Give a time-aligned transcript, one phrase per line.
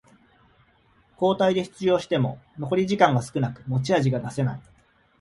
[1.21, 4.61] 交代で出場しても残り時間が少なく持ち味が出せない